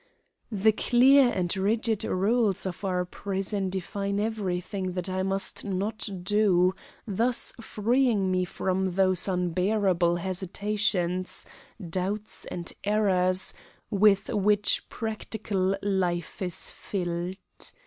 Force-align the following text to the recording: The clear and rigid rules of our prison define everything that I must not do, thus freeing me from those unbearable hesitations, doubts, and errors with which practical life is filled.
The 0.51 0.71
clear 0.71 1.29
and 1.31 1.55
rigid 1.55 2.03
rules 2.05 2.65
of 2.65 2.83
our 2.83 3.05
prison 3.05 3.69
define 3.69 4.19
everything 4.19 4.93
that 4.93 5.07
I 5.09 5.21
must 5.21 5.63
not 5.63 6.09
do, 6.23 6.73
thus 7.05 7.53
freeing 7.61 8.31
me 8.31 8.43
from 8.43 8.95
those 8.95 9.27
unbearable 9.27 10.15
hesitations, 10.15 11.45
doubts, 11.87 12.45
and 12.45 12.73
errors 12.83 13.53
with 13.91 14.29
which 14.29 14.89
practical 14.89 15.77
life 15.83 16.41
is 16.41 16.71
filled. 16.71 17.71